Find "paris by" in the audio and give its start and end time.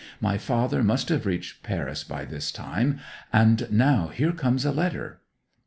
1.61-2.25